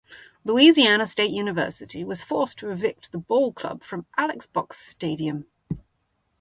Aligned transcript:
Louisiana 0.43 1.05
State 1.05 1.29
University 1.29 2.03
was 2.03 2.23
forced 2.23 2.57
to 2.57 2.71
evict 2.71 3.11
the 3.11 3.19
ball 3.19 3.53
club 3.53 3.83
from 3.83 4.07
Alex 4.17 4.47
Box 4.47 4.79
Stadium. 4.79 5.45